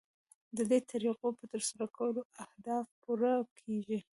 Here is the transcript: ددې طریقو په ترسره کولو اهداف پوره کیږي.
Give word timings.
ددې 0.57 0.79
طریقو 0.91 1.27
په 1.37 1.45
ترسره 1.51 1.85
کولو 1.97 2.21
اهداف 2.43 2.85
پوره 3.03 3.33
کیږي. 3.59 3.99